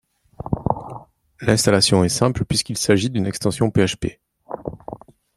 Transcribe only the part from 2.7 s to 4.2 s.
s'agisse d'une extension PHP